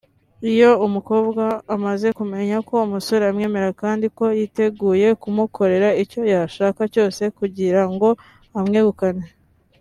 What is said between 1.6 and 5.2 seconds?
amaze kumenya ko umusore amwemera kandi ko yiteguye